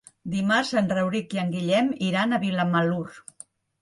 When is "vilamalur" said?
2.47-3.07